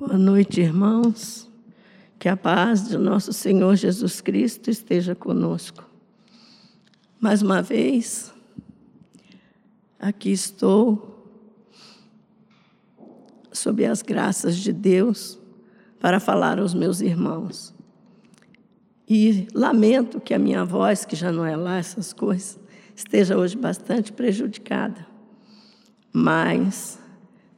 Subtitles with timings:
[0.00, 1.46] Boa noite, irmãos.
[2.18, 5.84] Que a paz de nosso Senhor Jesus Cristo esteja conosco.
[7.20, 8.32] Mais uma vez,
[9.98, 11.28] aqui estou,
[13.52, 15.38] sob as graças de Deus,
[16.00, 17.74] para falar aos meus irmãos.
[19.06, 22.58] E lamento que a minha voz, que já não é lá essas coisas,
[22.96, 25.06] esteja hoje bastante prejudicada.
[26.10, 26.98] Mas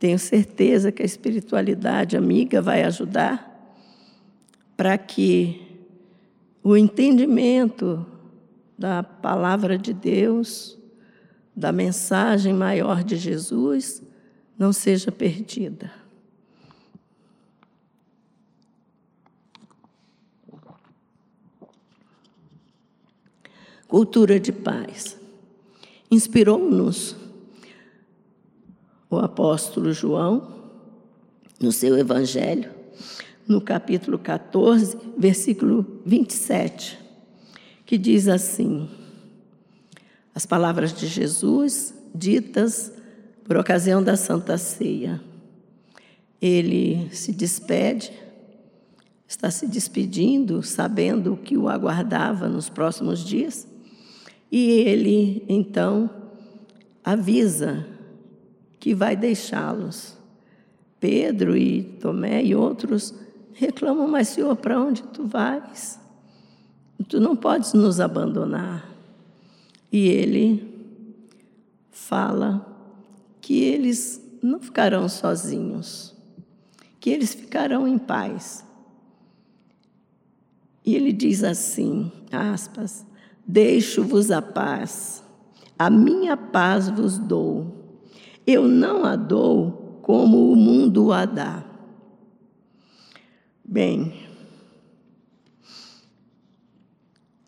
[0.03, 3.49] tenho certeza que a espiritualidade amiga vai ajudar
[4.77, 5.63] para que
[6.61, 8.05] o entendimento
[8.77, 10.77] da palavra de Deus,
[11.55, 14.03] da mensagem maior de Jesus,
[14.59, 15.93] não seja perdida.
[23.87, 25.17] Cultura de paz.
[26.11, 27.22] Inspirou-nos
[29.17, 30.49] o apóstolo João,
[31.61, 32.71] no seu Evangelho,
[33.47, 36.99] no capítulo 14, versículo 27,
[37.85, 38.89] que diz assim:
[40.35, 42.93] as palavras de Jesus ditas
[43.45, 45.21] por ocasião da Santa Ceia.
[46.41, 48.13] Ele se despede,
[49.29, 53.67] está se despedindo, sabendo o que o aguardava nos próximos dias,
[54.51, 56.11] e ele então
[57.05, 57.92] avisa
[58.83, 60.19] que vai deixá-los.
[60.99, 63.15] Pedro e Tomé e outros
[63.53, 66.01] reclamam, mas Senhor, para onde tu vais?
[67.09, 68.93] Tu não podes nos abandonar.
[69.93, 70.99] E ele
[71.93, 72.67] fala
[73.41, 76.13] que eles não ficarão sozinhos,
[76.99, 78.65] que eles ficarão em paz.
[80.85, 83.07] E ele diz assim, aspas,
[83.47, 85.23] deixo-vos a paz,
[85.79, 87.81] a minha paz vos dou
[88.47, 91.65] eu não a dou como o mundo a dá.
[93.65, 94.13] Bem,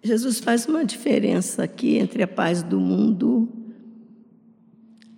[0.02, 3.48] Jesus faz uma diferença aqui entre a paz do mundo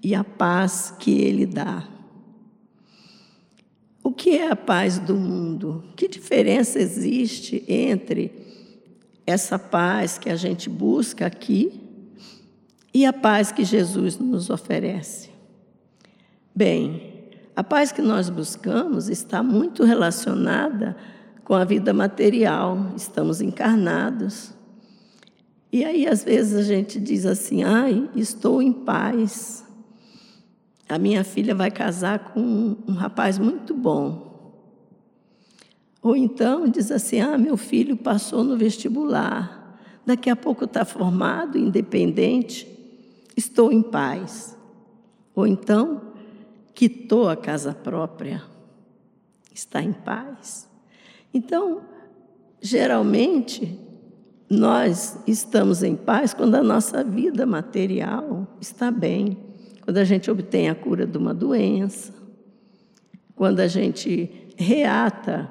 [0.02, 1.88] e a paz que ele dá.
[4.02, 5.82] O que é a paz do mundo?
[5.96, 8.32] Que diferença existe entre
[9.26, 11.80] essa paz que a gente busca aqui
[12.94, 15.35] e a paz que Jesus nos oferece?
[16.56, 20.96] Bem, a paz que nós buscamos está muito relacionada
[21.44, 24.54] com a vida material, estamos encarnados.
[25.70, 29.66] E aí, às vezes, a gente diz assim: ai, estou em paz.
[30.88, 32.40] A minha filha vai casar com
[32.88, 34.54] um, rapaz muito bom.
[36.00, 41.58] Ou então diz assim: ah, meu filho passou no vestibular, daqui a pouco está formado,
[41.58, 42.66] independente,
[43.36, 44.56] estou em paz.
[45.34, 46.15] Ou então,
[46.76, 48.42] quitou a casa própria,
[49.52, 50.68] está em paz.
[51.32, 51.80] Então,
[52.60, 53.80] geralmente,
[54.48, 59.38] nós estamos em paz quando a nossa vida material está bem,
[59.80, 62.12] quando a gente obtém a cura de uma doença,
[63.34, 65.50] quando a gente reata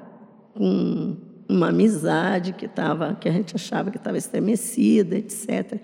[0.54, 1.16] com
[1.48, 5.80] uma amizade que estava, que a gente achava que estava estremecida, etc.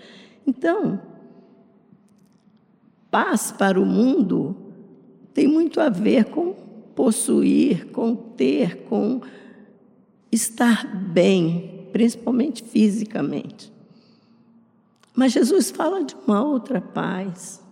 [0.47, 1.01] Então,
[3.11, 4.72] paz para o mundo
[5.35, 6.55] tem muito a ver com
[6.95, 9.21] possuir, com ter, com
[10.31, 13.73] estar bem, principalmente fisicamente.
[15.15, 17.63] Mas Jesus fala de uma outra paz.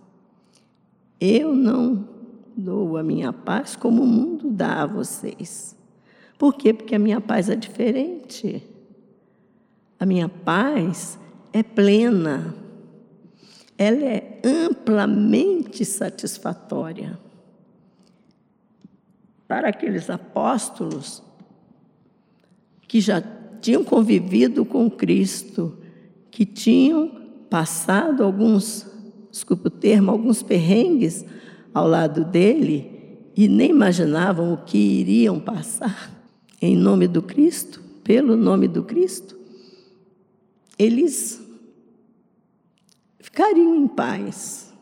[1.19, 2.07] Eu não
[2.55, 5.75] dou a minha paz como o mundo dá a vocês.
[6.37, 6.73] Por quê?
[6.73, 8.63] Porque a minha paz é diferente.
[9.99, 11.19] A minha paz
[11.53, 12.55] é plena.
[13.77, 17.19] Ela é amplamente satisfatória
[19.51, 21.21] para aqueles apóstolos
[22.87, 23.21] que já
[23.59, 25.77] tinham convivido com Cristo,
[26.31, 27.09] que tinham
[27.49, 28.87] passado alguns,
[29.29, 31.25] desculpe o termo, alguns perrengues
[31.73, 36.09] ao lado dele e nem imaginavam o que iriam passar
[36.61, 39.37] em nome do Cristo, pelo nome do Cristo,
[40.79, 41.45] eles
[43.19, 44.73] ficariam em paz.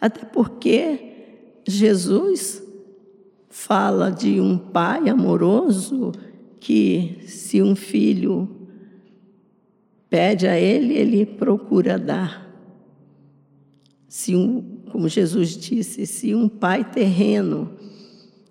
[0.00, 2.69] Até porque Jesus
[3.50, 6.12] fala de um pai amoroso
[6.60, 8.48] que, se um filho
[10.08, 12.48] pede a ele, ele procura dar.
[14.08, 17.72] Se um, como Jesus disse, se um pai terreno,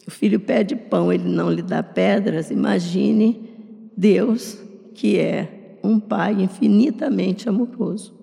[0.05, 3.49] o filho pede pão, ele não lhe dá pedras, imagine
[3.95, 4.57] Deus,
[4.93, 8.13] que é um pai infinitamente amoroso.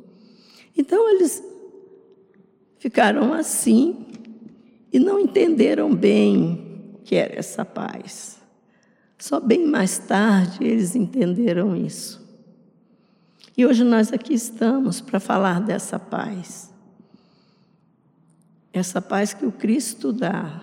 [0.76, 1.42] Então eles
[2.78, 3.96] ficaram assim
[4.92, 6.65] e não entenderam bem
[7.06, 8.36] que era essa paz.
[9.16, 12.20] Só bem mais tarde eles entenderam isso.
[13.56, 16.70] E hoje nós aqui estamos para falar dessa paz.
[18.72, 20.60] Essa paz que o Cristo dá.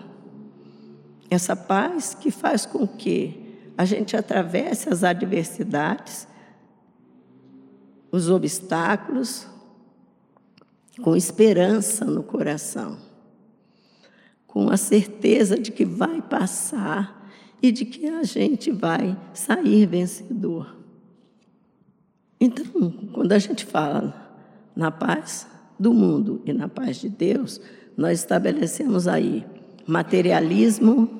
[1.30, 6.28] Essa paz que faz com que a gente atravesse as adversidades,
[8.12, 9.46] os obstáculos,
[11.02, 12.98] com esperança no coração,
[14.54, 17.28] com a certeza de que vai passar
[17.60, 20.76] e de que a gente vai sair vencedor.
[22.40, 22.64] Então,
[23.12, 24.14] quando a gente fala
[24.76, 27.60] na paz do mundo e na paz de Deus,
[27.96, 29.44] nós estabelecemos aí
[29.88, 31.10] materialismo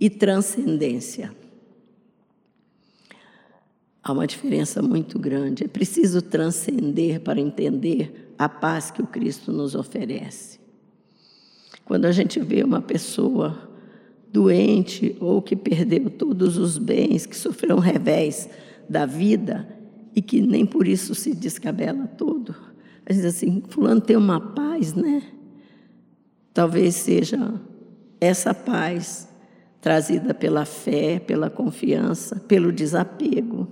[0.00, 1.36] e transcendência.
[4.02, 5.64] Há uma diferença muito grande.
[5.64, 10.63] É preciso transcender para entender a paz que o Cristo nos oferece.
[11.84, 13.70] Quando a gente vê uma pessoa
[14.32, 18.48] doente ou que perdeu todos os bens, que sofreu um revés
[18.88, 19.68] da vida
[20.14, 22.54] e que nem por isso se descabela todo,
[23.06, 25.22] a gente diz assim: Fulano tem uma paz, né?
[26.52, 27.60] Talvez seja
[28.20, 29.28] essa paz
[29.80, 33.68] trazida pela fé, pela confiança, pelo desapego.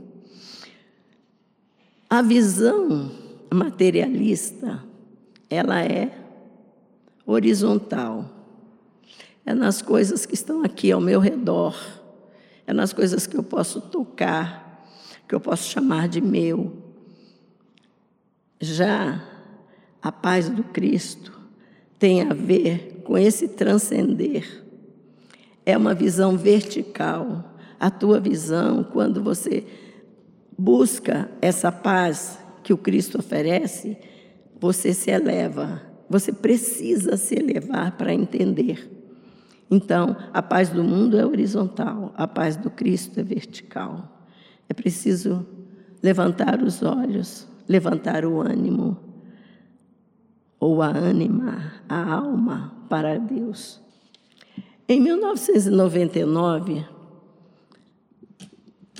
[2.10, 3.10] A visão
[3.50, 4.84] materialista,
[5.48, 6.21] ela é
[7.26, 8.28] horizontal.
[9.44, 11.76] É nas coisas que estão aqui ao meu redor.
[12.66, 14.86] É nas coisas que eu posso tocar,
[15.28, 16.72] que eu posso chamar de meu.
[18.60, 19.22] Já
[20.00, 21.32] a paz do Cristo
[21.98, 24.64] tem a ver com esse transcender.
[25.64, 27.52] É uma visão vertical.
[27.78, 29.64] A tua visão, quando você
[30.56, 33.96] busca essa paz que o Cristo oferece,
[34.60, 35.91] você se eleva.
[36.12, 38.86] Você precisa se elevar para entender.
[39.70, 44.26] Então, a paz do mundo é horizontal, a paz do Cristo é vertical.
[44.68, 45.46] É preciso
[46.02, 48.98] levantar os olhos, levantar o ânimo,
[50.60, 53.80] ou a ânima, a alma para Deus.
[54.86, 56.84] Em 1999,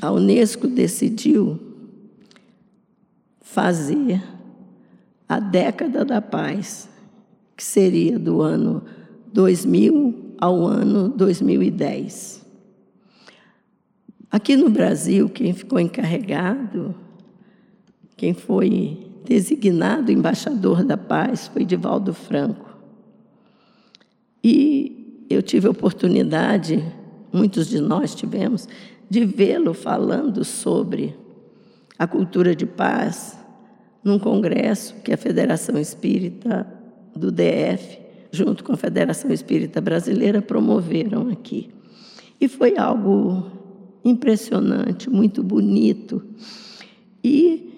[0.01, 1.61] a Unesco decidiu
[3.43, 4.23] fazer
[5.29, 6.89] a década da paz,
[7.63, 8.83] que seria do ano
[9.33, 12.45] 2000 ao ano 2010.
[14.29, 16.93] Aqui no Brasil, quem ficou encarregado,
[18.17, 22.69] quem foi designado embaixador da paz foi Divaldo Franco.
[24.43, 26.85] E eu tive a oportunidade,
[27.33, 28.69] muitos de nós tivemos,
[29.09, 31.15] de vê-lo falando sobre
[31.97, 33.39] a cultura de paz
[34.03, 36.82] num congresso que a Federação Espírita
[37.15, 37.99] do DF,
[38.31, 41.71] junto com a Federação Espírita Brasileira, promoveram aqui.
[42.41, 43.51] E foi algo
[44.05, 46.25] impressionante, muito bonito.
[47.23, 47.73] E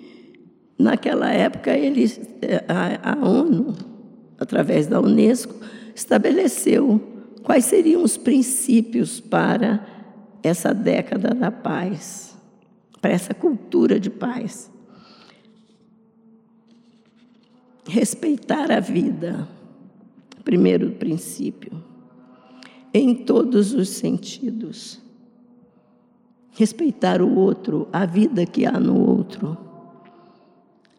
[0.78, 2.20] naquela época eles,
[2.68, 3.74] a, a ONU,
[4.38, 5.54] através da Unesco,
[5.94, 7.00] estabeleceu
[7.42, 9.86] quais seriam os princípios para
[10.42, 12.36] essa década da paz,
[13.00, 14.70] para essa cultura de paz.
[17.86, 19.48] Respeitar a vida,
[20.44, 21.82] primeiro princípio,
[22.92, 25.00] em todos os sentidos.
[26.52, 29.58] Respeitar o outro, a vida que há no outro,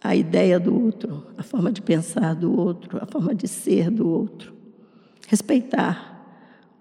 [0.04, 4.08] a ideia do outro, a forma de pensar do outro, a forma de ser do
[4.08, 4.54] outro.
[5.28, 6.16] Respeitar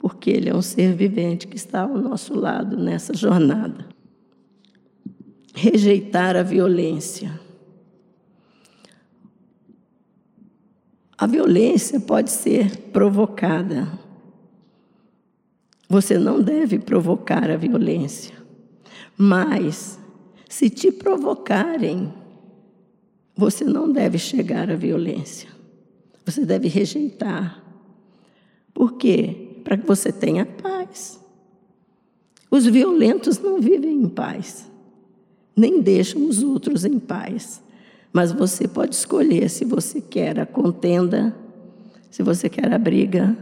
[0.05, 3.87] porque Ele é um ser vivente que está ao nosso lado nessa jornada.
[5.55, 7.41] Rejeitar a violência.
[11.25, 13.89] A violência pode ser provocada.
[15.89, 18.35] Você não deve provocar a violência.
[19.17, 19.99] Mas,
[20.47, 22.13] se te provocarem,
[23.35, 25.49] você não deve chegar à violência.
[26.27, 27.65] Você deve rejeitar.
[28.75, 29.63] Por quê?
[29.65, 31.19] para que você tenha paz.
[32.51, 34.71] Os violentos não vivem em paz,
[35.57, 37.64] nem deixam os outros em paz.
[38.15, 41.35] Mas você pode escolher se você quer a contenda,
[42.09, 43.37] se você quer a briga,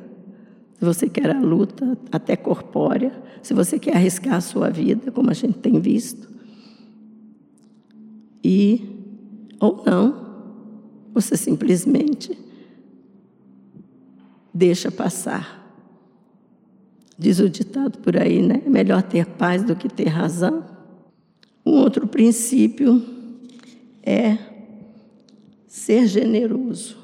[0.79, 3.13] se você quer a luta, até corpórea,
[3.43, 6.27] se você quer arriscar a sua vida, como a gente tem visto.
[8.43, 8.81] E,
[9.61, 10.17] ou não,
[11.13, 12.35] você simplesmente
[14.55, 15.61] deixa passar.
[17.19, 18.63] Diz o ditado por aí, né?
[18.65, 20.65] É melhor ter paz do que ter razão.
[21.65, 23.03] Um outro princípio
[24.03, 24.51] é
[25.73, 26.99] ser generoso.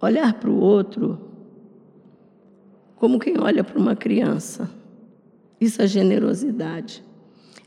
[0.00, 1.18] Olhar para o outro
[2.94, 4.70] como quem olha para uma criança.
[5.60, 7.02] Isso é generosidade.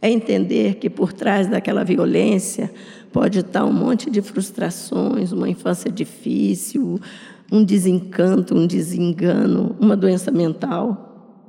[0.02, 2.74] É entender que por trás daquela violência
[3.12, 6.98] pode estar um monte de frustrações, uma infância difícil,
[7.52, 11.44] um desencanto, um desengano, uma doença mental.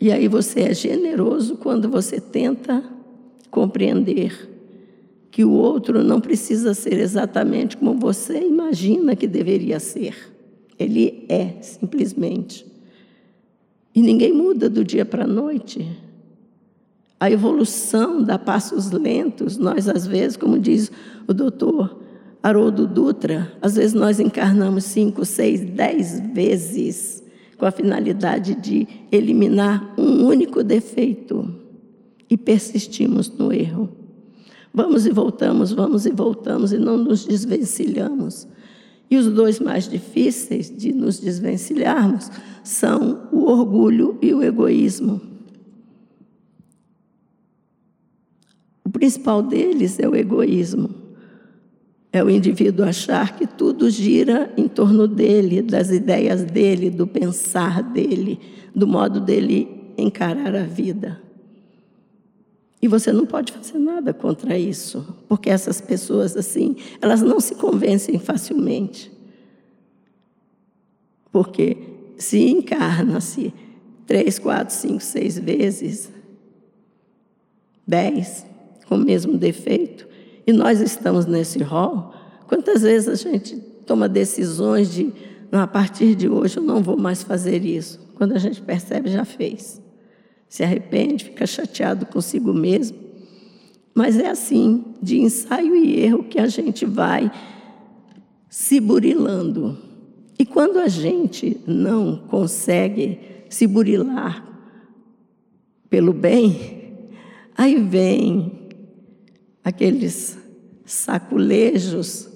[0.00, 2.82] E aí você é generoso quando você tenta
[3.52, 4.48] compreender
[5.30, 10.14] que o outro não precisa ser exatamente como você imagina que deveria ser.
[10.78, 12.66] Ele é, simplesmente.
[13.94, 15.86] E ninguém muda do dia para a noite.
[17.20, 19.58] A evolução dá passos lentos.
[19.58, 20.90] Nós, às vezes, como diz
[21.28, 22.00] o doutor
[22.42, 27.22] Haroldo Dutra, às vezes nós encarnamos cinco, seis, dez vezes
[27.58, 31.61] com a finalidade de eliminar um único defeito
[32.32, 33.90] e persistimos no erro.
[34.72, 38.48] Vamos e voltamos, vamos e voltamos e não nos desvencilhamos.
[39.10, 42.30] E os dois mais difíceis de nos desvencilharmos
[42.64, 45.20] são o orgulho e o egoísmo.
[48.82, 50.88] O principal deles é o egoísmo.
[52.10, 57.82] É o indivíduo achar que tudo gira em torno dele, das ideias dele, do pensar
[57.82, 58.40] dele,
[58.74, 61.20] do modo dele encarar a vida.
[62.82, 67.54] E você não pode fazer nada contra isso, porque essas pessoas assim, elas não se
[67.54, 69.12] convencem facilmente.
[71.30, 71.76] Porque
[72.18, 73.54] se encarna-se
[74.04, 76.10] três, quatro, cinco, seis vezes,
[77.86, 78.44] dez,
[78.88, 80.08] com o mesmo defeito,
[80.44, 82.12] e nós estamos nesse rol,
[82.48, 85.12] quantas vezes a gente toma decisões de,
[85.52, 88.00] não, a partir de hoje eu não vou mais fazer isso.
[88.16, 89.81] Quando a gente percebe, já fez
[90.52, 92.98] se arrepende, fica chateado consigo mesmo.
[93.94, 97.32] Mas é assim, de ensaio e erro, que a gente vai
[98.50, 99.78] se burilando.
[100.38, 103.18] E quando a gente não consegue
[103.48, 104.46] se burilar
[105.88, 107.08] pelo bem,
[107.56, 108.68] aí vem
[109.64, 110.36] aqueles
[110.84, 112.28] saculejos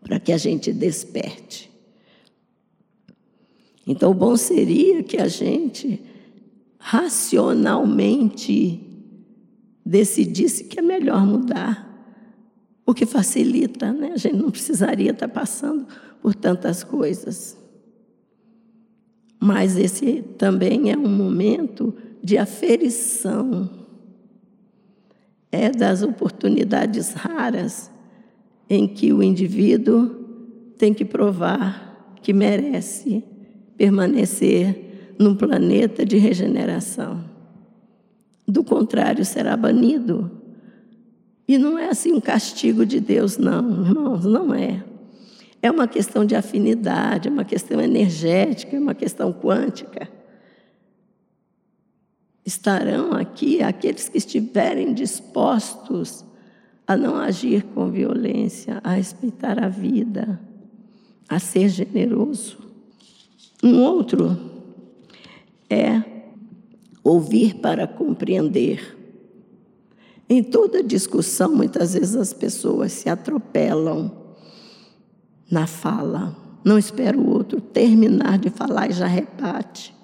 [0.00, 1.70] para que a gente desperte.
[3.86, 6.07] Então, o bom seria que a gente
[6.78, 8.84] racionalmente
[9.84, 11.86] decidisse que é melhor mudar,
[12.84, 14.12] porque facilita, né?
[14.12, 15.86] A gente não precisaria estar passando
[16.22, 17.56] por tantas coisas.
[19.40, 23.70] Mas esse também é um momento de aferição.
[25.50, 27.90] É das oportunidades raras
[28.68, 30.10] em que o indivíduo
[30.76, 33.24] tem que provar que merece
[33.76, 34.87] permanecer
[35.18, 37.24] num planeta de regeneração.
[38.46, 40.30] Do contrário, será banido.
[41.46, 44.84] E não é assim um castigo de Deus, não, irmãos, não é.
[45.60, 50.08] É uma questão de afinidade, é uma questão energética, é uma questão quântica.
[52.46, 56.24] Estarão aqui aqueles que estiverem dispostos
[56.86, 60.40] a não agir com violência, a respeitar a vida,
[61.28, 62.58] a ser generoso.
[63.62, 64.57] Um outro
[65.70, 66.02] é
[67.02, 68.96] ouvir para compreender.
[70.28, 74.12] Em toda discussão, muitas vezes as pessoas se atropelam
[75.50, 76.36] na fala.
[76.64, 79.94] Não espera o outro terminar de falar e já rebate,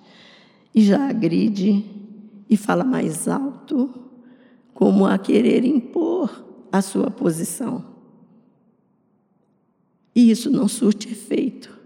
[0.74, 1.84] e já agride,
[2.48, 3.92] e fala mais alto,
[4.72, 7.84] como a querer impor a sua posição.
[10.14, 11.83] E isso não surte efeito.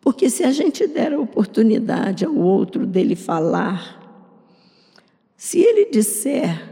[0.00, 3.96] Porque se a gente der a oportunidade ao outro dele falar,
[5.36, 6.68] se ele disser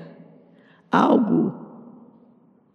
[0.91, 1.53] algo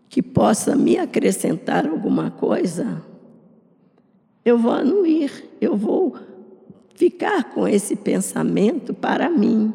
[0.10, 3.02] que possa me acrescentar alguma coisa,
[4.44, 6.16] eu vou anuir, eu vou
[6.96, 9.74] ficar com esse pensamento para mim.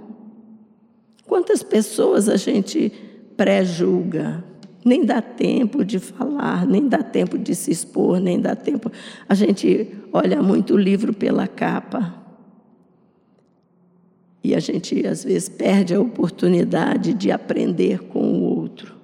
[1.26, 2.92] Quantas pessoas a gente
[3.36, 4.44] pré-julga?
[4.84, 8.92] Nem dá tempo de falar, nem dá tempo de se expor, nem dá tempo.
[9.26, 12.22] A gente olha muito o livro pela capa.
[14.42, 18.94] E a gente, às vezes, perde a oportunidade de aprender com o outro.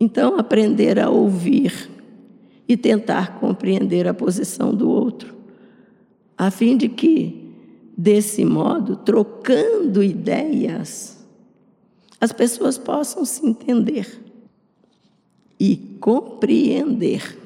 [0.00, 1.90] Então, aprender a ouvir
[2.66, 5.34] e tentar compreender a posição do outro,
[6.36, 7.52] a fim de que,
[7.96, 11.17] desse modo, trocando ideias,
[12.20, 14.24] as pessoas possam se entender
[15.58, 17.38] e compreender.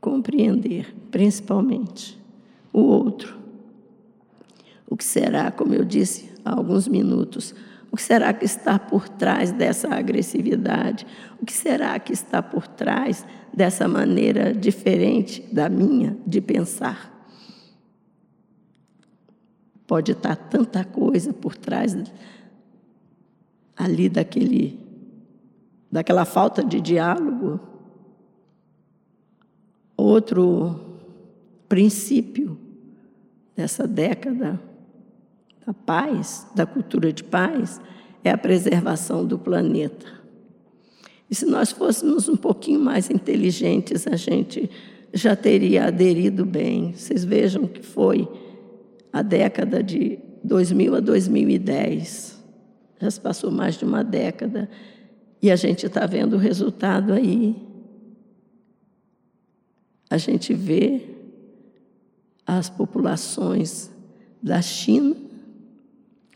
[0.00, 2.18] Compreender, principalmente,
[2.72, 3.38] o outro.
[4.88, 7.54] O que será, como eu disse há alguns minutos,
[7.92, 11.06] O que será que está por trás dessa agressividade?
[11.38, 17.12] O que será que está por trás dessa maneira diferente da minha de pensar?
[19.86, 21.94] Pode estar tanta coisa por trás
[23.76, 24.80] ali daquele
[25.90, 27.60] daquela falta de diálogo.
[29.94, 30.80] Outro
[31.68, 32.58] princípio
[33.54, 34.58] dessa década
[35.66, 37.80] da paz, da cultura de paz,
[38.24, 40.06] é a preservação do planeta.
[41.30, 44.70] E se nós fôssemos um pouquinho mais inteligentes, a gente
[45.14, 46.92] já teria aderido bem.
[46.92, 48.28] Vocês vejam que foi
[49.12, 52.31] a década de 2000 a 2010.
[53.02, 54.70] Já se passou mais de uma década
[55.42, 57.56] e a gente está vendo o resultado aí.
[60.08, 61.04] A gente vê
[62.46, 63.90] as populações
[64.40, 65.16] da China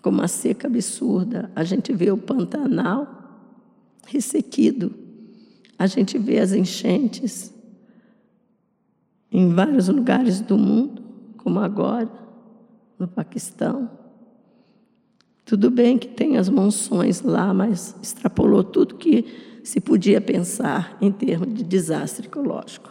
[0.02, 1.52] com uma seca absurda.
[1.54, 3.06] A gente vê o Pantanal
[4.08, 4.92] ressequido.
[5.78, 7.54] A gente vê as enchentes
[9.30, 11.00] em vários lugares do mundo,
[11.37, 12.11] como agora,
[12.99, 14.06] no Paquistão.
[15.47, 19.25] Tudo bem que tem as monções lá, mas extrapolou tudo que
[19.62, 22.91] se podia pensar em termos de desastre ecológico.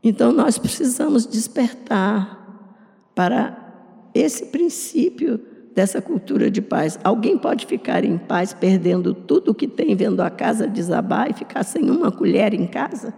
[0.00, 5.40] Então, nós precisamos despertar para esse princípio
[5.74, 7.00] dessa cultura de paz.
[7.02, 11.34] Alguém pode ficar em paz perdendo tudo o que tem, vendo a casa desabar e
[11.34, 13.12] ficar sem uma colher em casa?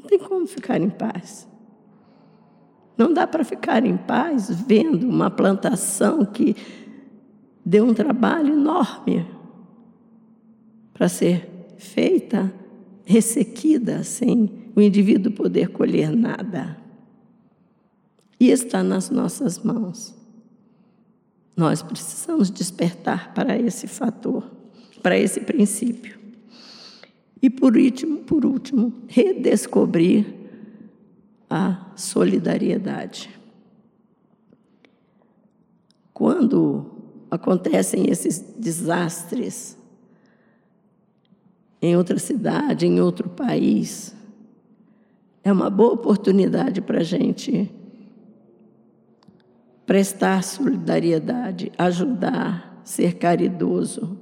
[0.00, 1.46] Não tem como ficar em paz.
[2.96, 6.54] Não dá para ficar em paz vendo uma plantação que
[7.64, 9.26] deu um trabalho enorme
[10.92, 12.52] para ser feita,
[13.04, 16.82] ressequida, sem o indivíduo poder colher nada
[18.42, 20.12] e está nas nossas mãos.
[21.56, 24.50] Nós precisamos despertar para esse fator,
[25.00, 26.18] para esse princípio.
[27.40, 30.41] E por último, por último, redescobrir
[31.54, 33.28] a solidariedade.
[36.14, 36.86] Quando
[37.30, 39.76] acontecem esses desastres
[41.82, 44.14] em outra cidade, em outro país,
[45.44, 47.70] é uma boa oportunidade para a gente
[49.84, 54.16] prestar solidariedade, ajudar, ser caridoso.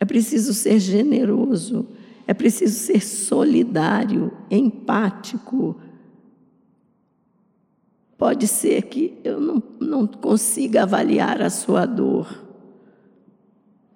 [0.00, 1.86] É preciso ser generoso,
[2.26, 5.76] é preciso ser solidário, empático.
[8.16, 12.42] Pode ser que eu não, não consiga avaliar a sua dor.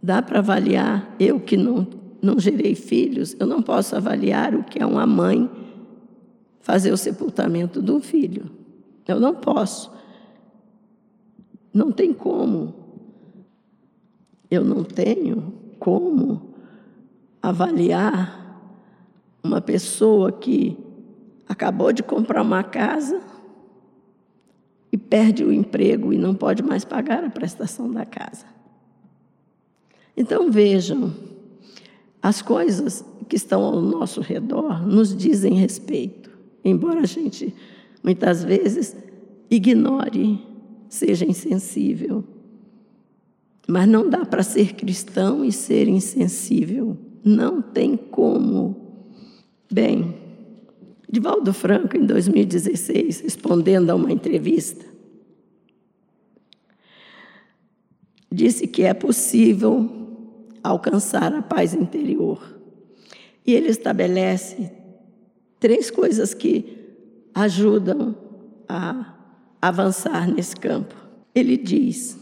[0.03, 1.87] Dá para avaliar, eu que não,
[2.21, 5.49] não gerei filhos, eu não posso avaliar o que é uma mãe
[6.61, 8.51] fazer o sepultamento de um filho.
[9.07, 9.91] Eu não posso.
[11.73, 12.75] Não tem como.
[14.51, 16.55] Eu não tenho como
[17.41, 18.39] avaliar
[19.43, 20.77] uma pessoa que
[21.49, 23.21] acabou de comprar uma casa
[24.91, 28.47] e perde o emprego e não pode mais pagar a prestação da casa.
[30.17, 31.13] Então vejam,
[32.23, 36.31] as coisas que estão ao nosso redor nos dizem respeito,
[36.65, 37.55] embora a gente
[38.03, 38.97] muitas vezes
[39.51, 40.49] ignore
[40.89, 42.25] seja insensível.
[43.67, 46.97] Mas não dá para ser cristão e ser insensível.
[47.23, 48.75] Não tem como.
[49.71, 50.15] Bem,
[51.11, 54.85] Divaldo Franco, em 2016, respondendo a uma entrevista,
[58.31, 59.91] disse que é possível
[60.63, 62.59] alcançar a paz interior.
[63.47, 64.71] E ele estabelece
[65.59, 66.77] três coisas que
[67.35, 68.15] ajudam
[68.69, 69.15] a
[69.63, 70.95] avançar nesse campo.
[71.35, 72.19] Ele diz: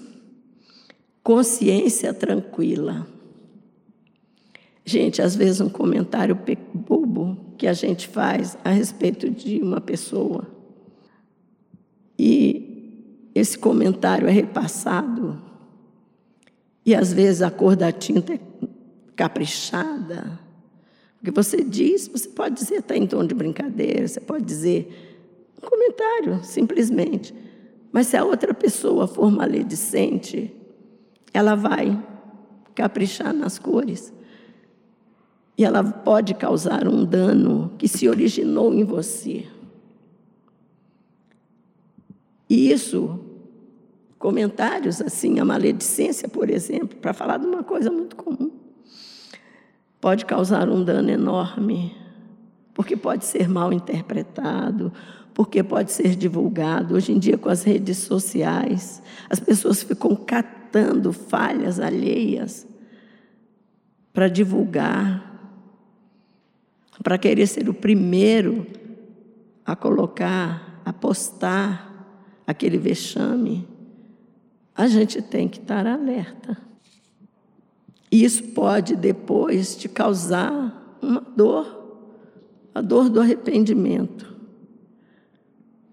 [1.25, 3.16] consciência tranquila.
[4.89, 6.39] Gente, às vezes um comentário
[6.73, 10.47] bobo que a gente faz a respeito de uma pessoa
[12.17, 15.43] e esse comentário é repassado
[16.85, 18.41] e às vezes a cor da tinta é
[19.17, 20.39] caprichada.
[21.21, 24.89] O que você diz, você pode dizer até em tom de brincadeira, você pode dizer
[25.61, 27.35] um comentário, simplesmente.
[27.91, 30.55] Mas se a outra pessoa for maledicente,
[31.35, 32.01] ela vai
[32.73, 34.13] caprichar nas cores.
[35.57, 39.47] E ela pode causar um dano que se originou em você.
[42.49, 43.19] E isso,
[44.19, 48.51] comentários assim, a maledicência, por exemplo, para falar de uma coisa muito comum,
[50.01, 51.95] pode causar um dano enorme
[52.77, 54.93] porque pode ser mal interpretado,
[55.33, 56.95] porque pode ser divulgado.
[56.95, 62.67] Hoje em dia, com as redes sociais, as pessoas ficam catando falhas alheias
[64.13, 65.26] para divulgar,
[67.03, 68.67] para querer ser o primeiro
[69.65, 73.67] a colocar, a postar aquele vexame.
[74.75, 76.57] A gente tem que estar alerta.
[78.11, 81.77] Isso pode depois te causar uma dor
[82.77, 84.37] a dor do arrependimento.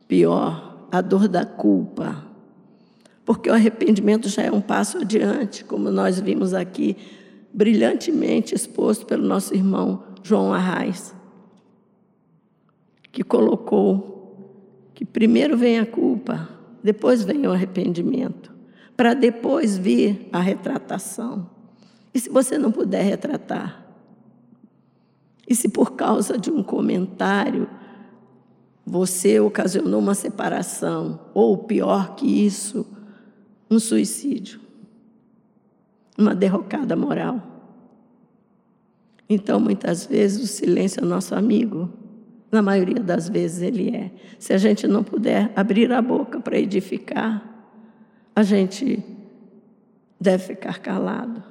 [0.06, 2.28] Pior, a dor da culpa.
[3.24, 6.98] Porque o arrependimento já é um passo adiante, como nós vimos aqui,
[7.54, 11.14] brilhantemente exposto pelo nosso irmão João Arraes,
[13.12, 14.14] que colocou
[14.96, 16.50] que primeiro vem a culpa,
[16.84, 18.52] depois vem o arrependimento,
[18.96, 21.50] para depois vir a retratação.
[22.14, 23.84] E se você não puder retratar,
[25.48, 27.68] e se por causa de um comentário
[28.86, 32.86] você ocasionou uma separação, ou pior que isso,
[33.70, 34.60] um suicídio,
[36.18, 37.53] uma derrocada moral.
[39.30, 41.90] Então, muitas vezes, o silêncio é nosso amigo.
[42.52, 44.12] Na maioria das vezes, ele é.
[44.38, 47.44] Se a gente não puder abrir a boca para edificar,
[48.36, 49.04] a gente
[50.20, 51.44] deve ficar calado.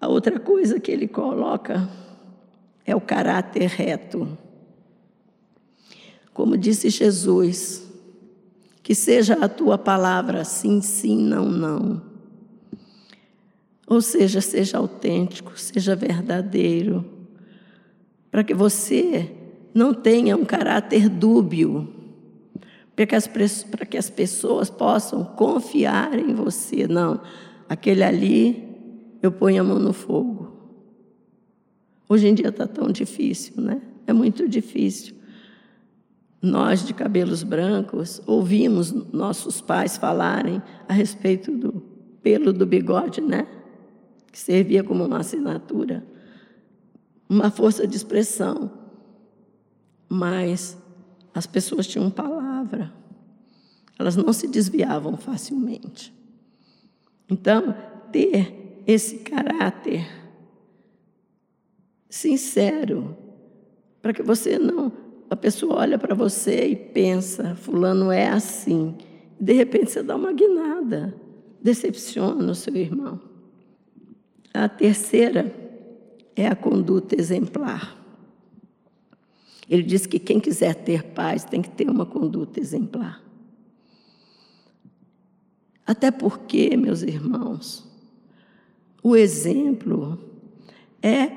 [0.00, 1.88] A outra coisa que ele coloca
[2.84, 4.38] é o caráter reto.
[6.32, 7.84] Como disse Jesus,
[8.82, 12.07] que seja a tua palavra sim, sim, não, não.
[13.88, 17.04] Ou seja, seja autêntico, seja verdadeiro,
[18.30, 19.34] para que você
[19.72, 21.88] não tenha um caráter dúbio,
[22.94, 23.30] para que, as,
[23.88, 26.86] que as pessoas possam confiar em você.
[26.86, 27.20] Não,
[27.66, 28.68] aquele ali
[29.22, 30.52] eu ponho a mão no fogo.
[32.08, 33.80] Hoje em dia está tão difícil, né?
[34.06, 35.14] É muito difícil.
[36.42, 41.82] Nós, de cabelos brancos, ouvimos nossos pais falarem a respeito do
[42.22, 43.46] pelo do bigode, né?
[44.30, 46.06] Que servia como uma assinatura,
[47.28, 48.70] uma força de expressão.
[50.08, 50.76] Mas
[51.34, 52.92] as pessoas tinham palavra,
[53.98, 56.12] elas não se desviavam facilmente.
[57.28, 57.74] Então,
[58.10, 60.06] ter esse caráter
[62.08, 63.16] sincero,
[64.00, 64.90] para que você não.
[65.28, 68.96] A pessoa olha para você e pensa, Fulano é assim.
[69.38, 71.14] De repente você dá uma guinada,
[71.62, 73.20] decepciona o seu irmão.
[74.52, 75.54] A terceira
[76.34, 77.96] é a conduta exemplar.
[79.68, 83.22] Ele diz que quem quiser ter paz tem que ter uma conduta exemplar.
[85.86, 87.86] Até porque, meus irmãos,
[89.02, 90.18] o exemplo
[91.02, 91.30] é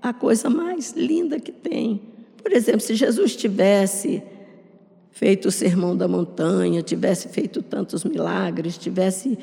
[0.00, 2.00] a coisa mais linda que tem.
[2.36, 4.22] Por exemplo, se Jesus tivesse
[5.10, 9.38] feito o sermão da montanha, tivesse feito tantos milagres, tivesse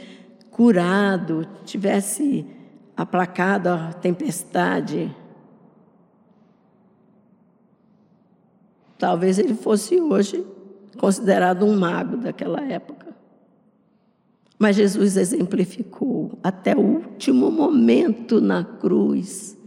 [0.50, 2.46] curado, tivesse
[2.96, 5.14] aplacado a tempestade,
[8.98, 10.46] talvez ele fosse hoje
[10.98, 13.06] considerado um mago daquela época.
[14.58, 19.58] Mas Jesus exemplificou até o último momento na cruz,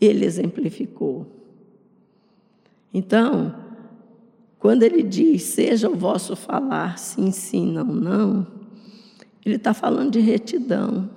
[0.00, 1.26] ele exemplificou.
[2.92, 3.54] Então,
[4.58, 8.46] quando ele diz, seja o vosso falar sim, sim, não, não,
[9.44, 11.08] ele está falando de retidão,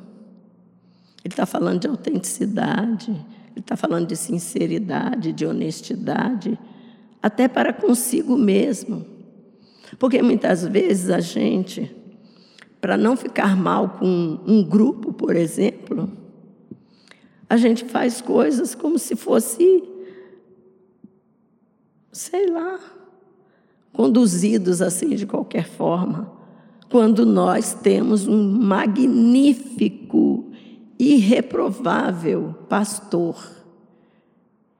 [1.23, 6.59] ele está falando de autenticidade, ele está falando de sinceridade, de honestidade,
[7.21, 9.05] até para consigo mesmo.
[9.97, 12.03] Porque muitas vezes a gente
[12.83, 16.11] para não ficar mal com um grupo, por exemplo,
[17.49, 19.81] a gente faz coisas como se fosse,
[22.11, 22.77] sei lá,
[23.93, 26.29] conduzidos assim de qualquer forma,
[26.89, 30.51] quando nós temos um magnífico,
[31.11, 33.35] irreprovável pastor.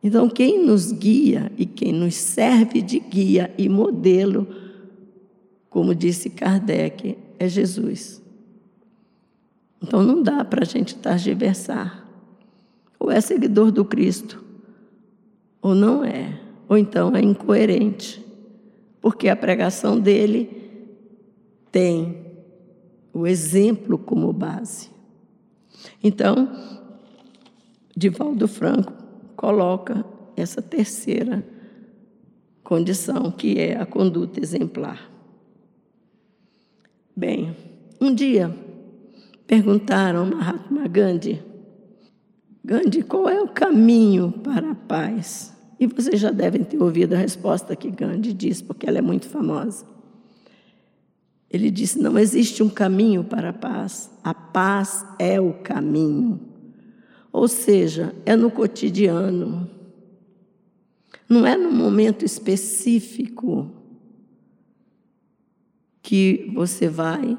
[0.03, 4.47] Então, quem nos guia e quem nos serve de guia e modelo,
[5.69, 8.23] como disse Kardec, é Jesus.
[9.83, 12.07] Então não dá para a gente targiversar.
[12.97, 14.41] Ou é seguidor do Cristo,
[15.61, 16.39] ou não é.
[16.69, 18.25] Ou então é incoerente.
[19.01, 20.49] Porque a pregação dele
[21.69, 22.25] tem
[23.13, 24.92] o exemplo como base.
[26.03, 26.49] Então,
[27.95, 28.93] Divaldo Franco
[29.35, 30.05] coloca
[30.35, 31.45] essa terceira
[32.63, 35.11] condição, que é a conduta exemplar.
[37.15, 37.55] Bem,
[38.01, 38.55] um dia
[39.45, 41.53] perguntaram a Mahatma Gandhi,
[42.65, 45.53] Gandhi, qual é o caminho para a paz?
[45.77, 49.27] E vocês já devem ter ouvido a resposta que Gandhi diz, porque ela é muito
[49.27, 49.85] famosa.
[51.53, 56.39] Ele disse: Não existe um caminho para a paz, a paz é o caminho.
[57.31, 59.69] Ou seja, é no cotidiano,
[61.29, 63.71] não é no momento específico
[66.01, 67.37] que você vai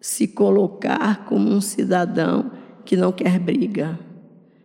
[0.00, 2.50] se colocar como um cidadão
[2.84, 3.98] que não quer briga.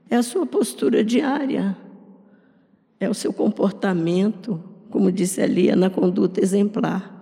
[0.10, 1.76] É a sua postura diária,
[3.00, 7.13] é o seu comportamento, como disse ali, é na conduta exemplar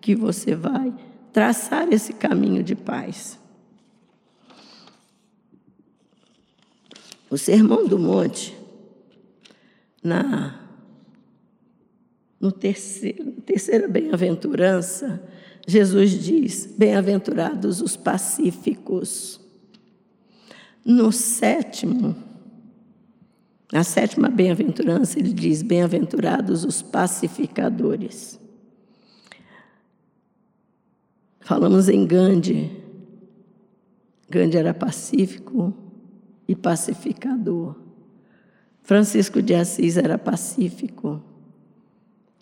[0.00, 0.94] que você vai
[1.32, 3.38] traçar esse caminho de paz.
[7.30, 8.56] O Sermão do Monte,
[10.02, 10.68] na
[12.40, 15.20] no terceiro, terceira bem-aventurança,
[15.66, 19.40] Jesus diz: Bem-aventurados os pacíficos.
[20.84, 22.16] No sétimo,
[23.70, 28.40] na sétima bem-aventurança, ele diz: Bem-aventurados os pacificadores.
[31.48, 32.70] Falamos em Gandhi.
[34.28, 35.72] Gandhi era pacífico
[36.46, 37.74] e pacificador.
[38.82, 41.22] Francisco de Assis era pacífico.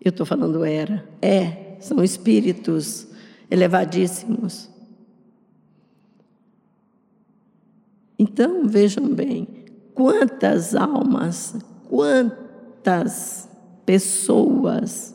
[0.05, 1.09] Eu estou falando era.
[1.23, 3.07] É, são espíritos
[3.49, 4.69] elevadíssimos.
[8.19, 9.47] Então, vejam bem,
[9.95, 11.55] quantas almas,
[11.89, 13.49] quantas
[13.85, 15.15] pessoas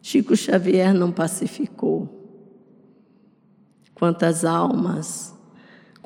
[0.00, 2.15] Chico Xavier não pacificou.
[3.96, 5.34] Quantas almas,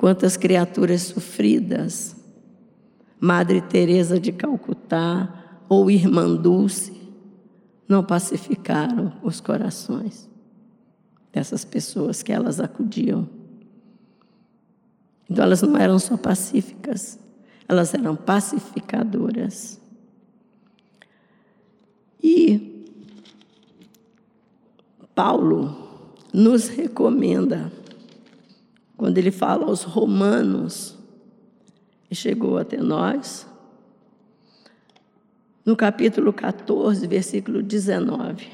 [0.01, 2.15] quantas criaturas sofridas.
[3.19, 6.99] Madre Teresa de Calcutá ou Irmã Dulce
[7.87, 10.27] não pacificaram os corações
[11.31, 13.29] dessas pessoas que elas acudiam.
[15.29, 17.19] Então elas não eram só pacíficas,
[17.67, 19.79] elas eram pacificadoras.
[22.23, 22.87] E
[25.13, 27.71] Paulo nos recomenda
[29.01, 30.95] quando ele fala aos romanos,
[32.07, 33.47] e chegou até nós,
[35.65, 38.47] no capítulo 14, versículo 19.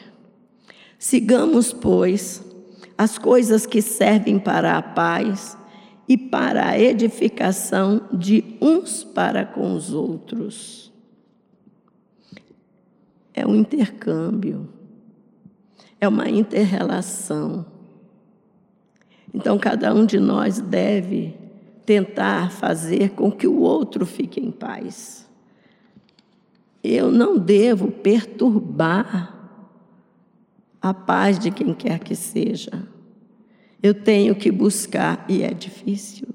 [0.98, 2.42] Sigamos, pois,
[2.98, 5.58] as coisas que servem para a paz
[6.08, 10.94] e para a edificação de uns para com os outros.
[13.34, 14.70] É um intercâmbio,
[16.00, 17.77] é uma interrelação.
[19.34, 21.36] Então, cada um de nós deve
[21.86, 25.26] tentar fazer com que o outro fique em paz.
[26.84, 29.34] Eu não devo perturbar
[30.82, 32.88] a paz de quem quer que seja.
[33.82, 36.28] Eu tenho que buscar, e é difícil.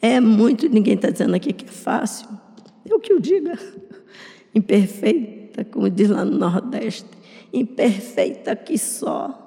[0.00, 2.28] É muito, ninguém está dizendo aqui que é fácil.
[2.84, 3.58] Eu que o diga.
[4.54, 7.08] Imperfeita, como diz lá no Nordeste.
[7.52, 9.43] Imperfeita que só.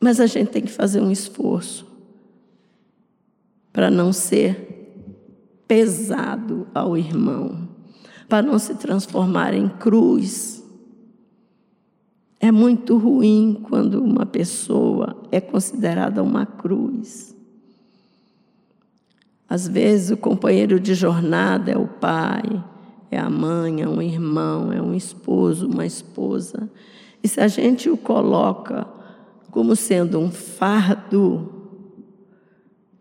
[0.00, 1.86] Mas a gente tem que fazer um esforço
[3.72, 4.68] para não ser
[5.66, 7.68] pesado ao irmão,
[8.28, 10.64] para não se transformar em cruz.
[12.40, 17.36] É muito ruim quando uma pessoa é considerada uma cruz.
[19.48, 22.42] Às vezes, o companheiro de jornada é o pai,
[23.10, 26.70] é a mãe, é um irmão, é um esposo, uma esposa.
[27.22, 28.86] E se a gente o coloca
[29.50, 31.52] como sendo um fardo,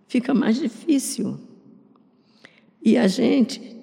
[0.07, 1.37] fica mais difícil.
[2.81, 3.75] E a gente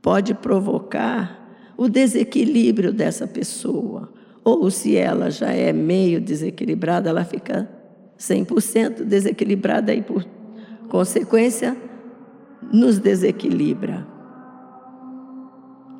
[0.00, 4.12] pode provocar o desequilíbrio dessa pessoa.
[4.44, 7.68] Ou se ela já é meio desequilibrada, ela fica
[8.18, 10.26] 100% desequilibrada e, por
[10.88, 11.76] consequência,
[12.72, 14.06] nos desequilibra.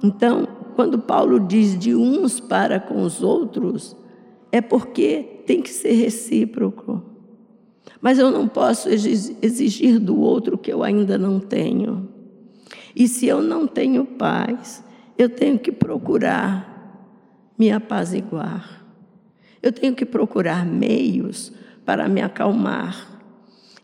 [0.03, 3.97] Então, quando Paulo diz de uns para com os outros,
[4.53, 7.03] é porque tem que ser recíproco.
[8.01, 12.09] Mas eu não posso exigir do outro que eu ainda não tenho.
[12.95, 14.85] E se eu não tenho paz,
[15.17, 16.71] eu tenho que procurar
[17.59, 18.85] me apaziguar.
[19.63, 21.53] Eu tenho que procurar meios
[21.87, 23.21] para me acalmar.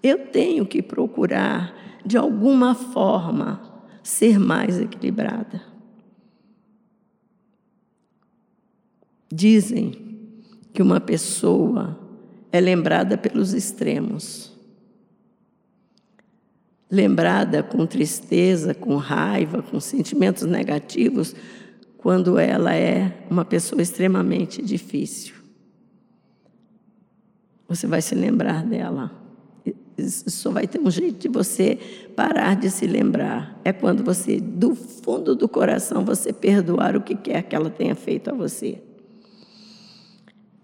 [0.03, 3.61] Eu tenho que procurar, de alguma forma,
[4.03, 5.63] ser mais equilibrada.
[9.33, 10.18] Dizem
[10.73, 11.99] que uma pessoa
[12.53, 14.53] é lembrada pelos extremos.
[16.91, 21.35] Lembrada com tristeza, com raiva, com sentimentos negativos,
[21.99, 25.35] quando ela é uma pessoa extremamente difícil.
[27.69, 29.29] Você vai se lembrar dela
[30.07, 31.79] só vai ter um jeito de você
[32.15, 33.61] parar de se lembrar.
[33.65, 37.95] É quando você, do fundo do coração, você perdoar o que quer que ela tenha
[37.95, 38.81] feito a você.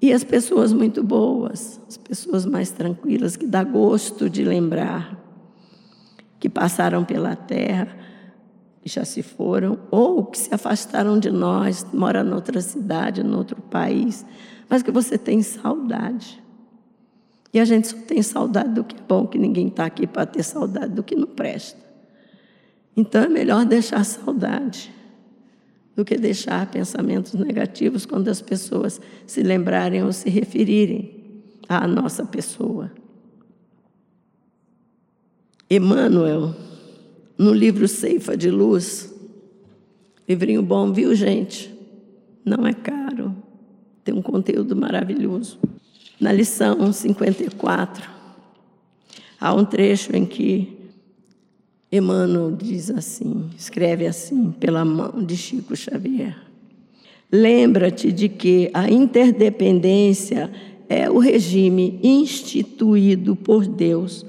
[0.05, 5.19] E as pessoas muito boas, as pessoas mais tranquilas, que dá gosto de lembrar,
[6.39, 7.97] que passaram pela terra,
[8.85, 13.63] e já se foram, ou que se afastaram de nós, moram noutra cidade, em outro
[13.63, 14.27] país,
[14.69, 16.45] mas que você tem saudade.
[17.51, 20.27] E a gente só tem saudade do que é bom, que ninguém está aqui para
[20.27, 21.81] ter saudade do que não presta.
[22.95, 24.94] Então é melhor deixar saudade
[25.97, 32.25] do que deixar pensamentos negativos quando as pessoas se lembrarem ou se referirem à nossa
[32.25, 32.91] pessoa.
[35.71, 36.55] Emmanuel,
[37.39, 39.13] no livro Ceifa de Luz,
[40.29, 41.73] livrinho bom, viu, gente?
[42.45, 43.35] Não é caro,
[44.05, 45.59] tem um conteúdo maravilhoso.
[46.21, 48.09] Na lição 54,
[49.41, 50.84] há um trecho em que
[51.97, 56.37] Emmanuel diz assim, escreve assim, pela mão de Chico Xavier.
[57.31, 60.51] Lembra-te de que a interdependência
[60.89, 64.25] é o regime instituído por Deus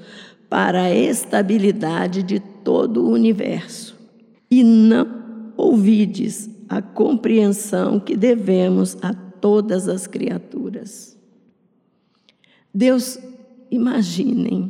[0.48, 3.96] para a estabilidade de todo o universo.
[4.50, 11.16] E não ouvides a compreensão que devemos a todas as criaturas.
[12.74, 13.18] Deus,
[13.70, 14.65] imaginem,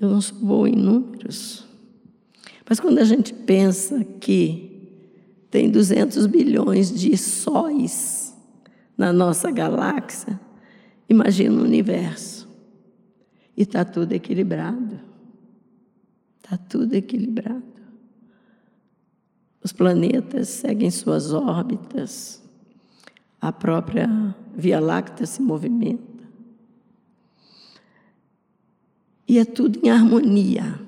[0.00, 1.66] eu não sou boa em números,
[2.68, 4.90] mas quando a gente pensa que
[5.50, 8.36] tem 200 bilhões de sóis
[8.96, 10.38] na nossa galáxia,
[11.08, 12.48] imagina o universo.
[13.56, 14.98] E está tudo equilibrado.
[16.42, 17.62] Está tudo equilibrado.
[19.62, 22.42] Os planetas seguem suas órbitas
[23.40, 24.08] a própria
[24.56, 26.15] Via Láctea se movimenta.
[29.28, 30.78] E é tudo em harmonia.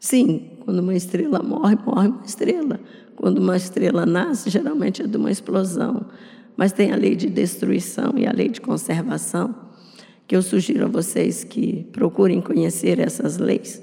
[0.00, 2.80] Sim, quando uma estrela morre, morre uma estrela.
[3.16, 6.06] Quando uma estrela nasce, geralmente é de uma explosão.
[6.56, 9.54] Mas tem a lei de destruição e a lei de conservação,
[10.26, 13.82] que eu sugiro a vocês que procurem conhecer essas leis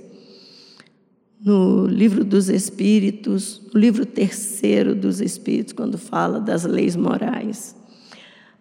[1.43, 7.75] no livro dos Espíritos, no livro terceiro dos Espíritos, quando fala das leis morais,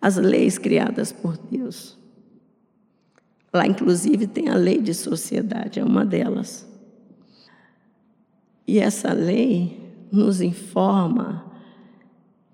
[0.00, 1.98] as leis criadas por Deus.
[3.52, 6.68] Lá, inclusive, tem a lei de sociedade, é uma delas.
[8.66, 9.80] E essa lei
[10.12, 11.44] nos informa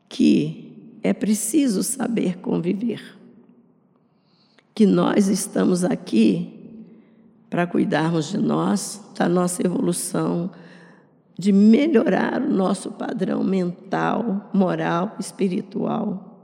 [0.09, 3.03] que é preciso saber conviver,
[4.75, 6.57] que nós estamos aqui
[7.51, 10.51] para cuidarmos de nós, da nossa evolução,
[11.39, 16.39] de melhorar o nosso padrão mental, moral, espiritual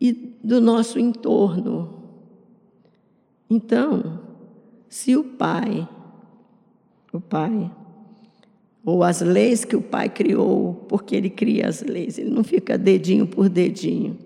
[0.00, 0.12] e
[0.44, 2.01] do nosso entorno.
[3.54, 4.18] Então,
[4.88, 5.86] se o pai,
[7.12, 7.70] o pai,
[8.82, 12.78] ou as leis que o pai criou, porque ele cria as leis, ele não fica
[12.78, 14.16] dedinho por dedinho.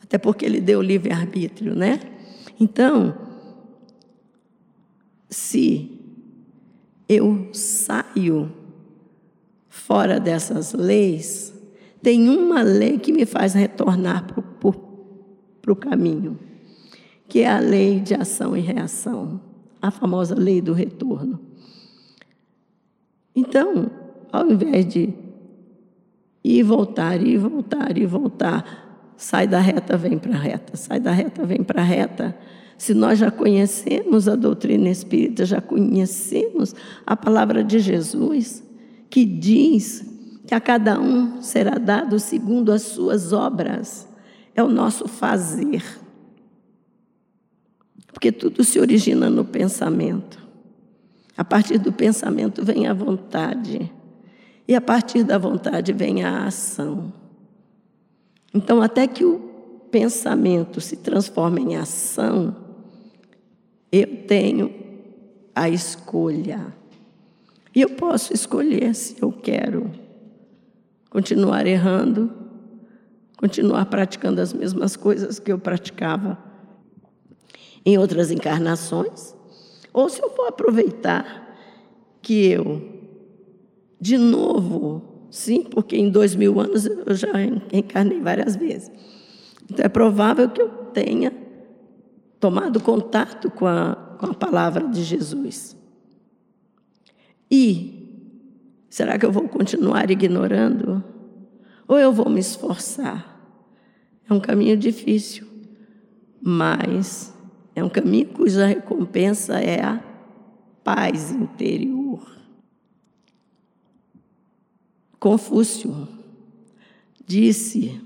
[0.00, 1.98] Até porque ele deu livre-arbítrio, né?
[2.60, 3.18] Então,
[5.28, 5.90] se
[7.08, 8.52] eu saio
[9.68, 11.52] fora dessas leis,
[12.00, 14.24] tem uma lei que me faz retornar
[15.60, 16.38] para o caminho,
[17.28, 19.40] que é a lei de ação e reação,
[19.80, 21.40] a famosa lei do retorno.
[23.34, 23.90] Então,
[24.32, 25.12] ao invés de
[26.42, 31.10] ir voltar, ir voltar, ir voltar, sai da reta, vem para a reta, sai da
[31.10, 32.36] reta, vem para a reta,
[32.78, 36.74] se nós já conhecemos a doutrina espírita, já conhecemos
[37.06, 38.62] a palavra de Jesus,
[39.08, 40.04] que diz
[40.46, 44.06] que a cada um será dado segundo as suas obras,
[44.54, 45.82] é o nosso fazer.
[48.16, 50.42] Porque tudo se origina no pensamento.
[51.36, 53.92] A partir do pensamento vem a vontade.
[54.66, 57.12] E a partir da vontade vem a ação.
[58.54, 59.38] Então, até que o
[59.90, 62.56] pensamento se transforme em ação,
[63.92, 64.74] eu tenho
[65.54, 66.74] a escolha.
[67.74, 69.90] E eu posso escolher se eu quero
[71.10, 72.32] continuar errando,
[73.36, 76.46] continuar praticando as mesmas coisas que eu praticava
[77.86, 79.32] em outras encarnações,
[79.92, 81.56] ou se eu vou aproveitar
[82.20, 82.82] que eu,
[84.00, 87.28] de novo, sim, porque em dois mil anos eu já
[87.72, 88.90] encarnei várias vezes.
[89.70, 91.32] Então é provável que eu tenha
[92.40, 95.76] tomado contato com a, com a palavra de Jesus.
[97.48, 98.42] E
[98.90, 101.04] será que eu vou continuar ignorando?
[101.86, 103.34] Ou eu vou me esforçar?
[104.28, 105.46] É um caminho difícil,
[106.42, 107.35] mas
[107.76, 110.02] é um caminho cuja recompensa é a
[110.82, 112.26] paz interior.
[115.20, 116.08] Confúcio
[117.26, 118.00] disse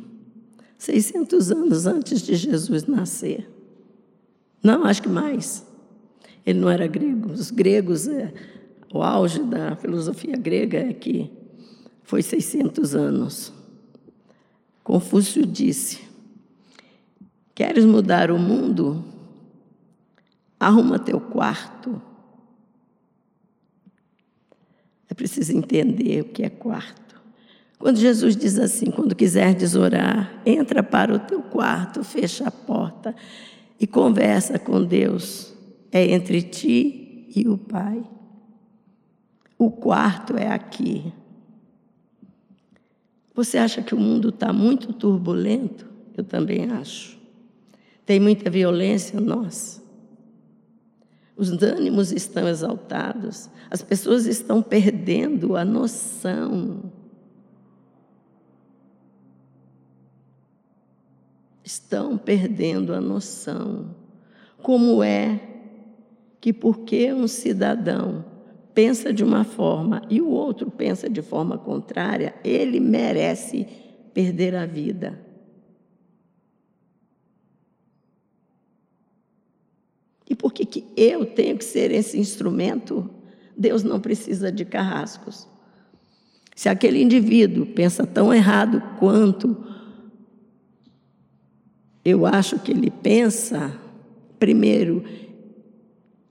[0.76, 3.48] 600 anos antes de Jesus nascer.
[4.60, 5.64] Não, acho que mais.
[6.44, 7.30] Ele não era grego.
[7.30, 8.34] Os gregos, é,
[8.92, 11.30] o auge da filosofia grega é que
[12.02, 13.52] foi 600 anos.
[14.82, 16.00] Confúcio disse:
[17.54, 19.19] Queres mudar o mundo?
[20.60, 22.02] Arruma teu quarto.
[25.08, 27.00] É preciso entender o que é quarto.
[27.78, 33.16] Quando Jesus diz assim: quando quiseres orar, entra para o teu quarto, fecha a porta
[33.80, 35.54] e conversa com Deus.
[35.90, 38.04] É entre ti e o Pai.
[39.58, 41.10] O quarto é aqui.
[43.34, 45.86] Você acha que o mundo está muito turbulento?
[46.16, 47.18] Eu também acho.
[48.04, 49.79] Tem muita violência, nós.
[51.40, 53.48] Os ânimos estão exaltados.
[53.70, 56.92] As pessoas estão perdendo a noção
[61.70, 63.94] estão perdendo a noção.
[64.62, 65.40] Como é
[66.40, 68.24] que, porque um cidadão
[68.74, 73.66] pensa de uma forma e o outro pensa de forma contrária, ele merece
[74.12, 75.18] perder a vida.
[80.30, 83.10] E por que, que eu tenho que ser esse instrumento?
[83.56, 85.48] Deus não precisa de carrascos.
[86.54, 89.56] Se aquele indivíduo pensa tão errado quanto
[92.04, 93.76] eu acho que ele pensa,
[94.38, 95.02] primeiro,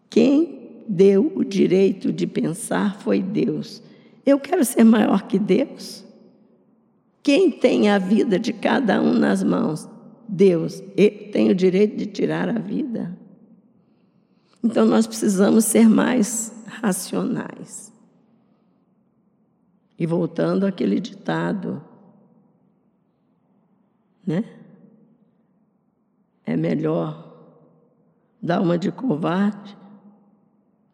[0.09, 3.83] quem deu o direito de pensar foi Deus.
[4.25, 6.05] Eu quero ser maior que Deus.
[7.21, 9.89] Quem tem a vida de cada um nas mãos?
[10.27, 10.81] Deus.
[10.95, 13.18] Eu tenho o direito de tirar a vida.
[14.63, 17.93] Então nós precisamos ser mais racionais.
[19.97, 21.81] E voltando àquele ditado,
[24.25, 24.43] né?
[26.45, 27.27] É melhor
[28.41, 29.77] dar uma de covarde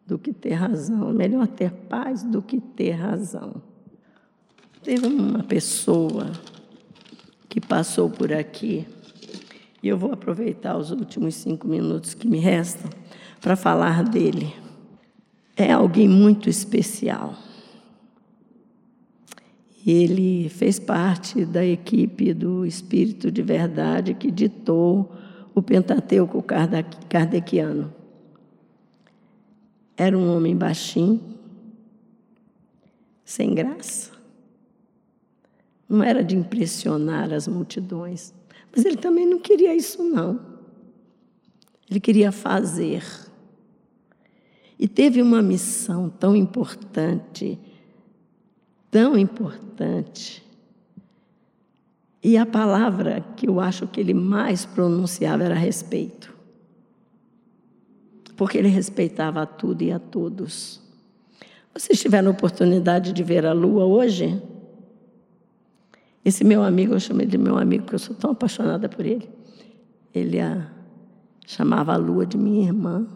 [0.06, 1.10] do que ter razão.
[1.10, 3.62] É melhor ter paz do que ter razão.
[4.82, 6.30] Teve uma pessoa
[7.48, 8.86] que passou por aqui,
[9.82, 12.90] e eu vou aproveitar os últimos cinco minutos que me restam
[13.40, 14.54] para falar dele.
[15.56, 17.34] É alguém muito especial.
[19.86, 25.14] Ele fez parte da equipe do Espírito de Verdade que ditou
[25.54, 26.44] o Pentateuco
[27.08, 27.94] kardeciano.
[29.96, 31.22] Era um homem baixinho,
[33.24, 34.10] sem graça.
[35.88, 38.34] Não era de impressionar as multidões,
[38.74, 40.40] mas ele também não queria isso, não.
[41.88, 43.04] Ele queria fazer.
[44.78, 47.58] E teve uma missão tão importante,
[48.90, 50.46] tão importante,
[52.26, 56.34] e a palavra que eu acho que ele mais pronunciava era respeito.
[58.36, 60.82] Porque ele respeitava a tudo e a todos.
[61.72, 64.42] Vocês tiveram oportunidade de ver a lua hoje?
[66.24, 69.30] Esse meu amigo, eu chamei de meu amigo, porque eu sou tão apaixonada por ele.
[70.12, 70.68] Ele a
[71.46, 73.06] chamava a lua de minha irmã,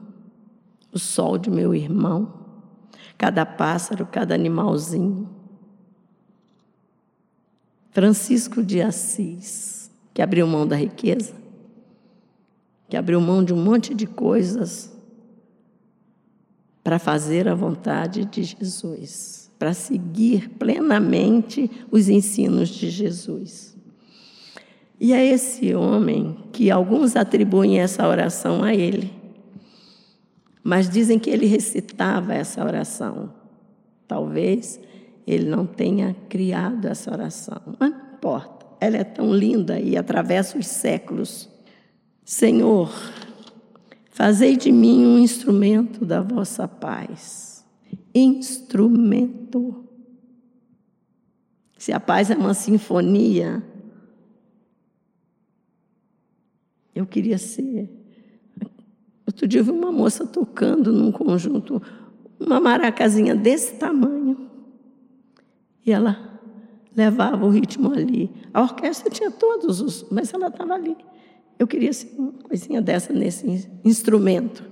[0.92, 2.32] o sol de meu irmão,
[3.16, 5.28] cada pássaro, cada animalzinho.
[7.90, 11.34] Francisco de Assis, que abriu mão da riqueza,
[12.88, 14.92] que abriu mão de um monte de coisas
[16.82, 23.76] para fazer a vontade de Jesus, para seguir plenamente os ensinos de Jesus.
[24.98, 29.19] E é esse homem que alguns atribuem essa oração a ele,
[30.62, 33.32] mas dizem que ele recitava essa oração.
[34.06, 34.80] Talvez
[35.26, 37.60] ele não tenha criado essa oração.
[37.78, 41.48] Mas não importa, ela é tão linda e atravessa os séculos.
[42.24, 42.92] Senhor,
[44.10, 47.64] fazei de mim um instrumento da vossa paz.
[48.14, 49.84] Instrumento.
[51.78, 53.62] Se a paz é uma sinfonia,
[56.94, 57.99] eu queria ser.
[59.30, 61.80] Outro dia eu vi uma moça tocando num conjunto,
[62.40, 64.50] uma maracazinha desse tamanho.
[65.86, 66.40] E ela
[66.96, 68.28] levava o ritmo ali.
[68.52, 70.96] A orquestra tinha todos os, mas ela estava ali.
[71.60, 74.64] Eu queria ser uma coisinha dessa nesse instrumento.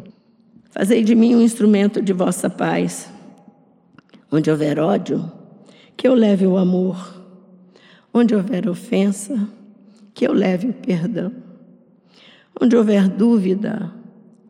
[0.70, 3.08] Fazei de mim um instrumento de vossa paz.
[4.28, 5.30] Onde houver ódio,
[5.96, 7.22] que eu leve o amor.
[8.12, 9.48] Onde houver ofensa,
[10.12, 11.32] que eu leve o perdão.
[12.60, 13.96] Onde houver dúvida,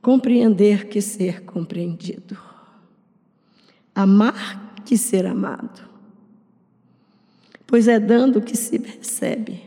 [0.00, 2.38] compreender que ser compreendido,
[3.94, 5.88] amar que ser amado,
[7.66, 9.62] pois é dando que se recebe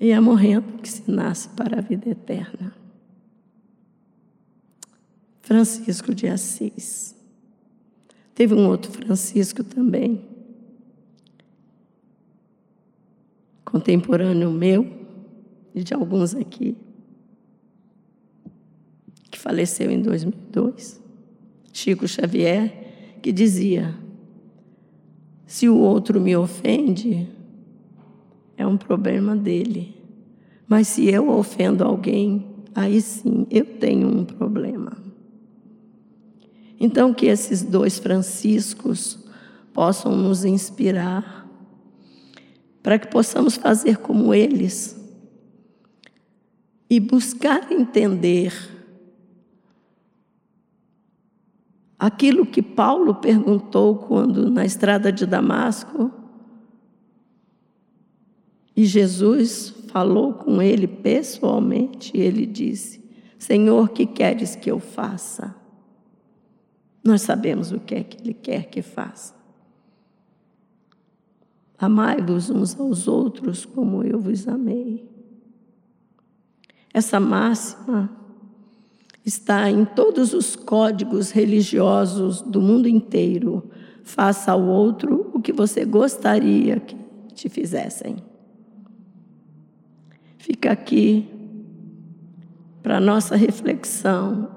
[0.00, 2.74] e é morrendo que se nasce para a vida eterna.
[5.42, 7.16] Francisco de Assis.
[8.34, 10.24] Teve um outro Francisco também,
[13.64, 14.86] contemporâneo meu
[15.74, 16.76] e de alguns aqui,
[19.38, 21.00] que faleceu em 2002,
[21.72, 23.94] Chico Xavier, que dizia:
[25.46, 27.28] se o outro me ofende,
[28.56, 29.94] é um problema dele.
[30.66, 34.92] Mas se eu ofendo alguém, aí sim eu tenho um problema.
[36.80, 39.18] Então, que esses dois Franciscos
[39.72, 41.48] possam nos inspirar,
[42.82, 44.96] para que possamos fazer como eles
[46.90, 48.77] e buscar entender
[51.98, 56.12] aquilo que Paulo perguntou quando na estrada de Damasco
[58.78, 63.02] e Jesus falou com ele pessoalmente, e ele disse:
[63.36, 65.52] Senhor, que queres que eu faça?
[67.02, 69.34] Nós sabemos o que é que Ele quer que faça.
[71.76, 75.10] Amai-vos uns aos outros como eu vos amei.
[76.94, 78.10] Essa máxima
[79.28, 83.70] está em todos os códigos religiosos do mundo inteiro.
[84.02, 86.96] Faça ao outro o que você gostaria que
[87.34, 88.16] te fizessem.
[90.38, 91.28] Fica aqui
[92.82, 94.48] para nossa reflexão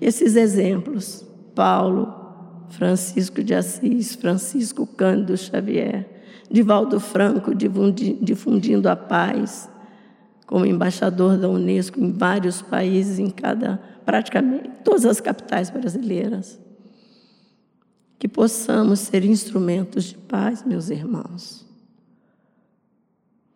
[0.00, 1.24] esses exemplos,
[1.54, 2.12] Paulo,
[2.70, 6.08] Francisco de Assis, Francisco Cândido Xavier,
[6.50, 9.70] Divaldo Franco difundindo a paz
[10.46, 16.60] como embaixador da Unesco em vários países, em cada, praticamente todas as capitais brasileiras.
[18.18, 21.66] Que possamos ser instrumentos de paz, meus irmãos.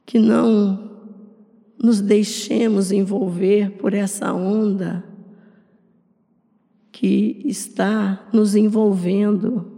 [0.04, 0.96] Que não
[1.78, 5.04] nos deixemos envolver por essa onda
[6.90, 9.70] que está nos envolvendo.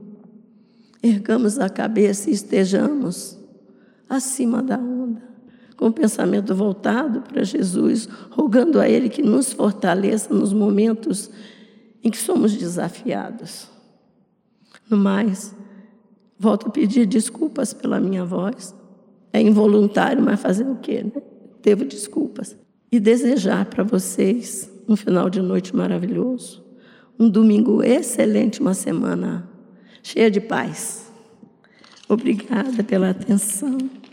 [1.03, 3.39] Ergamos a cabeça e estejamos
[4.09, 5.28] acima da onda,
[5.79, 11.31] com o pensamento voltado para Jesus, rogando a Ele que nos fortaleça nos momentos
[12.05, 13.67] em que somos desafiados.
[14.91, 15.55] No mais,
[16.39, 18.75] volto a pedir desculpas pela minha voz.
[19.33, 21.03] É involuntário, mas fazer o quê?
[21.05, 21.23] Né?
[21.63, 22.55] Devo desculpas.
[22.93, 26.69] E desejar para vocês um final de noite maravilhoso
[27.19, 29.49] um domingo excelente, uma semana
[30.03, 31.11] cheia de paz.
[32.09, 33.77] Obrigada pela atenção.